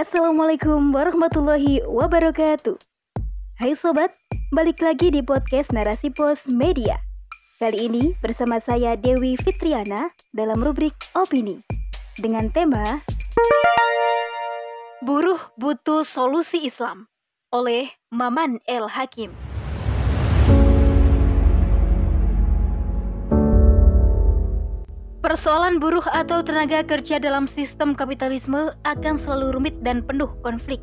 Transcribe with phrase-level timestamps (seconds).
[0.00, 2.72] Assalamualaikum warahmatullahi wabarakatuh.
[3.60, 4.08] Hai sobat,
[4.48, 6.96] balik lagi di podcast Narasi Pos Media.
[7.60, 11.60] Kali ini bersama saya Dewi Fitriana dalam rubrik Opini
[12.16, 13.04] dengan tema
[15.04, 17.04] Buruh Butuh Solusi Islam
[17.52, 19.49] oleh Maman El Hakim.
[25.30, 30.82] Persoalan buruh atau tenaga kerja dalam sistem kapitalisme akan selalu rumit dan penuh konflik.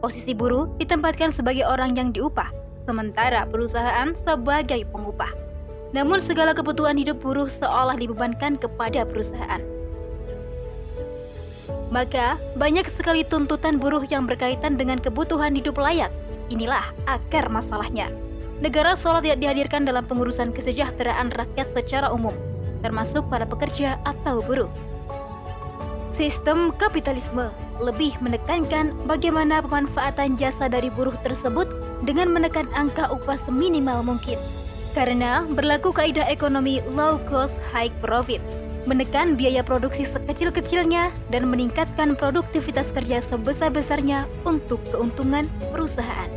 [0.00, 2.48] Posisi buruh ditempatkan sebagai orang yang diupah,
[2.88, 5.28] sementara perusahaan sebagai pengupah.
[5.92, 9.60] Namun segala kebutuhan hidup buruh seolah dibebankan kepada perusahaan.
[11.92, 16.08] Maka, banyak sekali tuntutan buruh yang berkaitan dengan kebutuhan hidup layak.
[16.48, 18.08] Inilah akar masalahnya.
[18.64, 22.32] Negara seolah tidak dihadirkan dalam pengurusan kesejahteraan rakyat secara umum,
[22.82, 24.70] termasuk para pekerja atau buruh.
[26.12, 27.48] Sistem kapitalisme
[27.80, 31.66] lebih menekankan bagaimana pemanfaatan jasa dari buruh tersebut
[32.04, 34.36] dengan menekan angka upah seminimal mungkin.
[34.92, 38.44] Karena berlaku kaidah ekonomi low cost high profit,
[38.84, 46.28] menekan biaya produksi sekecil-kecilnya dan meningkatkan produktivitas kerja sebesar-besarnya untuk keuntungan perusahaan.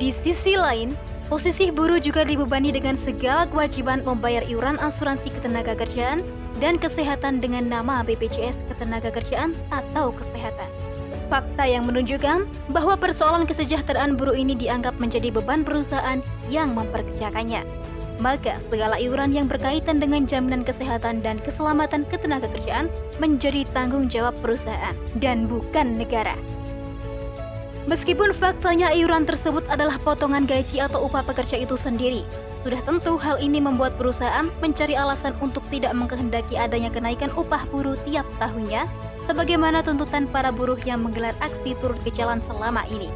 [0.00, 0.96] Di sisi lain,
[1.32, 6.20] Posisi buruh juga dibebani dengan segala kewajiban membayar iuran asuransi ketenagakerjaan
[6.60, 10.68] dan kesehatan dengan nama BPJS Ketenagakerjaan atau Kesehatan.
[11.32, 12.44] Fakta yang menunjukkan
[12.76, 16.20] bahwa persoalan kesejahteraan buruh ini dianggap menjadi beban perusahaan
[16.52, 17.64] yang memperkerjakannya.
[18.20, 22.92] Maka segala iuran yang berkaitan dengan jaminan kesehatan dan keselamatan ketenagakerjaan
[23.24, 26.36] menjadi tanggung jawab perusahaan dan bukan negara.
[27.90, 32.22] Meskipun faktanya iuran tersebut adalah potongan gaji atau upah pekerja itu sendiri,
[32.62, 37.98] sudah tentu hal ini membuat perusahaan mencari alasan untuk tidak mengkehendaki adanya kenaikan upah buruh
[38.06, 38.86] tiap tahunnya,
[39.26, 43.10] sebagaimana tuntutan para buruh yang menggelar aksi turun ke jalan selama ini.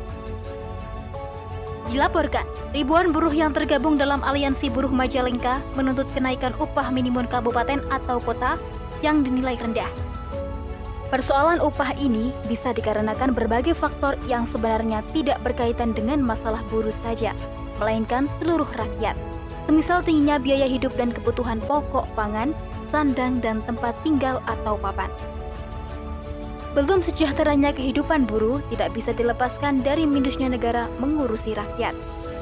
[1.87, 2.43] Dilaporkan,
[2.75, 8.59] ribuan buruh yang tergabung dalam aliansi buruh Majalengka menuntut kenaikan upah minimum kabupaten atau kota
[8.99, 9.87] yang dinilai rendah
[11.07, 17.31] Persoalan upah ini bisa dikarenakan berbagai faktor yang sebenarnya tidak berkaitan dengan masalah buruh saja,
[17.79, 19.15] melainkan seluruh rakyat.
[19.71, 22.51] Semisal tingginya biaya hidup dan kebutuhan pokok pangan,
[22.91, 25.07] sandang dan tempat tinggal atau papan.
[26.75, 31.95] Belum sejahteranya kehidupan buruh tidak bisa dilepaskan dari minusnya negara mengurusi rakyat.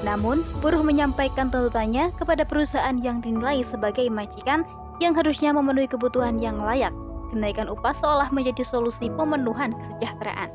[0.08, 4.64] Namun, buruh menyampaikan tuntutannya kepada perusahaan yang dinilai sebagai majikan
[5.04, 6.92] yang harusnya memenuhi kebutuhan yang layak
[7.34, 10.54] kenaikan upah seolah menjadi solusi pemenuhan kesejahteraan.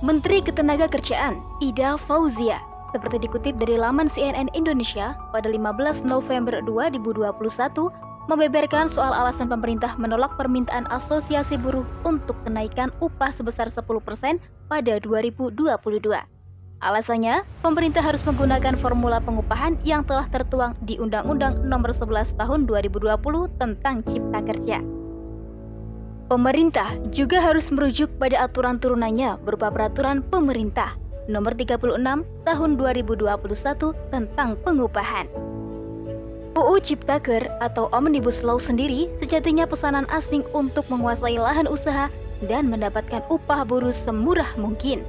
[0.00, 2.60] Menteri Ketenagakerjaan Ida Fauzia
[2.96, 7.28] seperti dikutip dari laman CNN Indonesia pada 15 November 2021
[8.26, 13.84] membeberkan soal alasan pemerintah menolak permintaan asosiasi buruh untuk kenaikan upah sebesar 10%
[14.66, 15.52] pada 2022.
[16.84, 23.16] Alasannya, pemerintah harus menggunakan formula pengupahan yang telah tertuang di Undang-Undang Nomor 11 Tahun 2020
[23.56, 25.05] tentang Cipta Kerja.
[26.26, 30.98] Pemerintah juga harus merujuk pada aturan turunannya berupa peraturan pemerintah
[31.30, 32.02] nomor 36
[32.42, 33.30] tahun 2021
[34.10, 35.30] tentang pengupahan.
[36.58, 42.10] UU Ciptaker atau Omnibus Law sendiri sejatinya pesanan asing untuk menguasai lahan usaha
[42.50, 45.06] dan mendapatkan upah buruh semurah mungkin.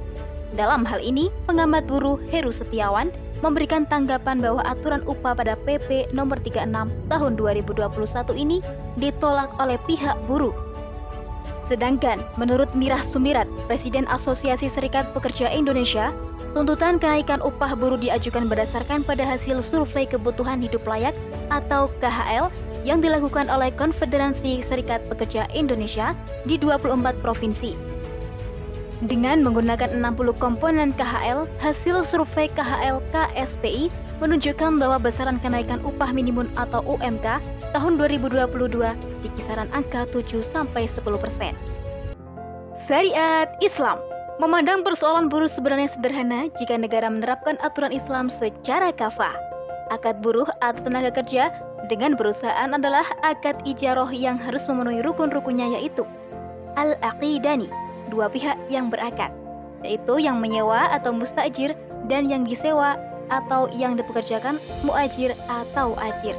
[0.54, 3.10] Dalam hal ini, pengamat buruh Heru Setiawan
[3.42, 7.90] memberikan tanggapan bahwa aturan upah pada PP nomor 36 tahun 2021
[8.38, 8.62] ini
[9.02, 10.67] ditolak oleh pihak buruh
[11.68, 16.16] Sedangkan menurut Mirah Sumirat, Presiden Asosiasi Serikat Pekerja Indonesia,
[16.56, 21.12] tuntutan kenaikan upah buruh diajukan berdasarkan pada hasil survei kebutuhan hidup layak
[21.52, 22.48] atau KHL
[22.88, 26.16] yang dilakukan oleh Konfederasi Serikat Pekerja Indonesia
[26.48, 27.87] di 24 provinsi.
[28.98, 36.50] Dengan menggunakan 60 komponen KHL, hasil survei KHL KSPI menunjukkan bahwa besaran kenaikan upah minimum
[36.58, 37.38] atau UMK
[37.70, 38.42] tahun 2022
[39.22, 41.54] di kisaran angka 7 sampai 10 persen.
[42.90, 44.02] Syariat Islam
[44.42, 49.38] memandang persoalan buruh sebenarnya sederhana jika negara menerapkan aturan Islam secara kafah.
[49.94, 51.54] Akad buruh atau tenaga kerja
[51.86, 56.02] dengan perusahaan adalah akad ijaroh yang harus memenuhi rukun-rukunnya yaitu
[56.74, 57.70] al-aqidani
[58.08, 59.30] dua pihak yang berakad,
[59.84, 61.76] yaitu yang menyewa atau mustajir
[62.10, 62.96] dan yang disewa
[63.28, 66.34] atau yang dipekerjakan muajir atau ajir.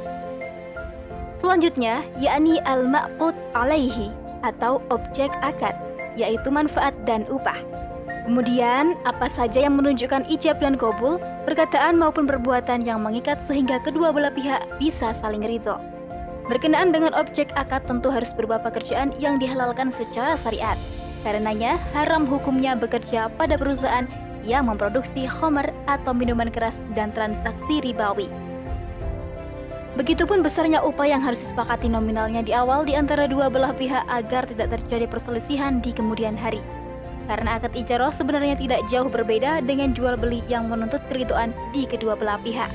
[1.40, 4.12] Selanjutnya, yakni al-ma'qud alaihi
[4.44, 5.72] atau objek akad,
[6.18, 7.56] yaitu manfaat dan upah.
[8.28, 11.16] Kemudian, apa saja yang menunjukkan ijab dan kabul,
[11.48, 15.80] perkataan maupun perbuatan yang mengikat sehingga kedua belah pihak bisa saling ridho.
[16.46, 20.76] Berkenaan dengan objek akad tentu harus berupa pekerjaan yang dihalalkan secara syariat.
[21.20, 24.08] Karenanya, haram hukumnya bekerja pada perusahaan
[24.40, 28.32] yang memproduksi homer atau minuman keras dan transaksi ribawi.
[30.00, 34.48] Begitupun besarnya upah yang harus disepakati nominalnya di awal di antara dua belah pihak agar
[34.48, 36.62] tidak terjadi perselisihan di kemudian hari.
[37.28, 42.16] Karena akad ijaroh sebenarnya tidak jauh berbeda dengan jual beli yang menuntut keriduan di kedua
[42.16, 42.72] belah pihak.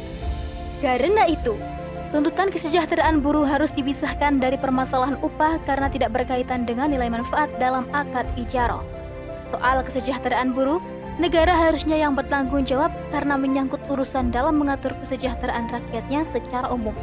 [0.86, 1.58] Karena itu,
[2.14, 7.88] tuntutan kesejahteraan buruh harus dipisahkan dari permasalahan upah karena tidak berkaitan dengan nilai manfaat dalam
[7.96, 8.84] akad ijaroh.
[9.50, 10.82] Soal kesejahteraan buruh,
[11.18, 16.94] negara harusnya yang bertanggung jawab karena menyangkut urusan dalam mengatur kesejahteraan rakyatnya secara umum,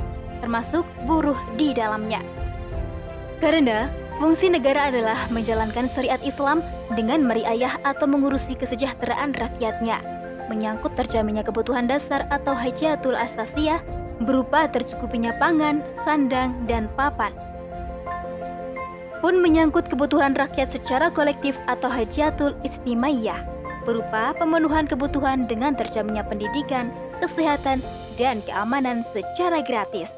[0.45, 2.21] termasuk buruh di dalamnya.
[3.41, 3.91] Karena
[4.21, 6.63] fungsi negara adalah menjalankan syariat Islam
[6.95, 9.99] dengan meriayah atau mengurusi kesejahteraan rakyatnya,
[10.47, 13.83] menyangkut terjaminnya kebutuhan dasar atau hajatul asasiyah
[14.25, 17.35] berupa tercukupinya pangan, sandang, dan papan.
[19.23, 23.47] Pun menyangkut kebutuhan rakyat secara kolektif atau hajatul istimaiyah
[23.83, 27.83] berupa pemenuhan kebutuhan dengan terjaminnya pendidikan, kesehatan,
[28.19, 30.11] dan keamanan secara gratis.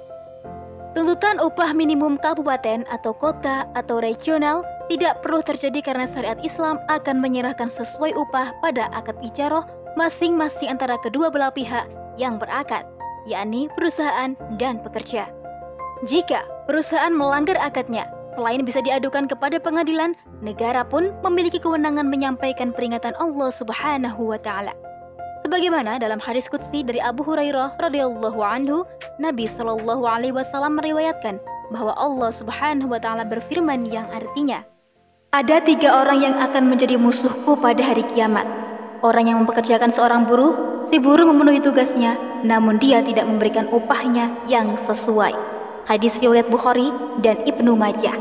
[0.94, 7.18] Tuntutan upah minimum kabupaten atau kota atau regional tidak perlu terjadi karena syariat Islam akan
[7.18, 9.66] menyerahkan sesuai upah pada akad ijaroh
[9.98, 12.86] masing-masing antara kedua belah pihak yang berakad,
[13.24, 15.28] yakni perusahaan dan pekerja.
[16.04, 18.04] Jika perusahaan melanggar akadnya,
[18.34, 24.74] Selain bisa diadukan kepada pengadilan, negara pun memiliki kewenangan menyampaikan peringatan Allah Subhanahu wa taala.
[25.46, 28.82] Sebagaimana dalam hadis qudsi dari Abu Hurairah radhiyallahu anhu,
[29.22, 31.38] Nabi Shallallahu alaihi wasallam meriwayatkan
[31.70, 34.66] bahwa Allah Subhanahu wa taala berfirman yang artinya,
[35.30, 38.50] "Ada tiga orang yang akan menjadi musuhku pada hari kiamat.
[39.06, 44.76] Orang yang mempekerjakan seorang buruh, si buruh memenuhi tugasnya, namun dia tidak memberikan upahnya yang
[44.84, 45.34] sesuai."
[45.84, 46.88] Hadis riwayat Bukhari
[47.20, 48.16] dan Ibnu Majah.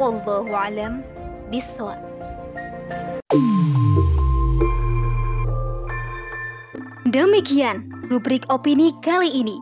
[0.00, 1.06] Wallahu alam
[1.52, 2.00] bisawab.
[7.10, 9.58] Demikian rubrik opini kali ini.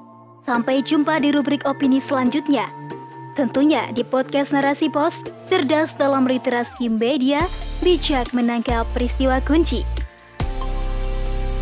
[0.48, 2.68] Sampai jumpa di rubrik opini selanjutnya.
[3.36, 5.12] Tentunya di podcast Narasi Pos,
[5.48, 7.44] cerdas dalam literasi media,
[7.84, 9.97] bijak menangkap peristiwa kunci.